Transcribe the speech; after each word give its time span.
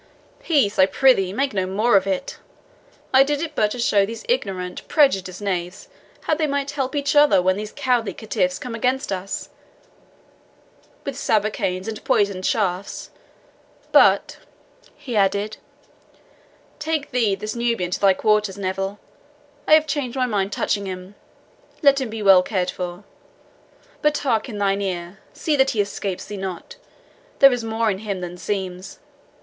"Peace, 0.39 0.79
I 0.79 0.87
prithee 0.87 1.31
make 1.31 1.53
no 1.53 1.67
more 1.67 1.95
of 1.95 2.07
it. 2.07 2.39
I 3.13 3.21
did 3.21 3.39
it 3.39 3.53
but 3.53 3.69
to 3.69 3.77
show 3.77 4.03
these 4.03 4.25
ignorant, 4.27 4.87
prejudiced 4.87 5.43
knaves 5.43 5.89
how 6.21 6.33
they 6.33 6.47
might 6.47 6.71
help 6.71 6.95
each 6.95 7.15
other 7.15 7.39
when 7.39 7.55
these 7.55 7.71
cowardly 7.71 8.15
caitiffs 8.15 8.57
come 8.57 8.73
against 8.73 9.11
us 9.11 9.49
with 11.03 11.15
sarbacanes 11.15 11.87
and 11.87 12.03
poisoned 12.03 12.47
shafts. 12.47 13.11
But," 13.91 14.39
he 14.95 15.15
added, 15.15 15.57
"take 16.79 17.11
thee 17.11 17.35
this 17.35 17.53
Nubian 17.55 17.91
to 17.91 17.99
thy 17.99 18.15
quarters, 18.15 18.57
Neville 18.57 18.97
I 19.67 19.73
have 19.75 19.85
changed 19.85 20.17
my 20.17 20.25
mind 20.25 20.51
touching 20.51 20.87
him 20.87 21.13
let 21.83 22.01
him 22.01 22.09
be 22.09 22.23
well 22.23 22.41
cared 22.41 22.71
for. 22.71 23.03
But 24.01 24.17
hark 24.17 24.49
in 24.49 24.57
thine 24.57 24.81
ear; 24.81 25.19
see 25.33 25.55
that 25.57 25.69
he 25.69 25.79
escapes 25.79 26.25
thee 26.25 26.37
not 26.37 26.77
there 27.37 27.53
is 27.53 27.63
more 27.63 27.91
in 27.91 27.99
him 27.99 28.21
than 28.21 28.35
seems. 28.39 28.97